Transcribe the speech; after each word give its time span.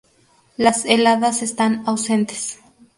Las 0.57 0.85
heladas 0.85 1.43
están 1.43 1.83
ausentes. 1.85 2.59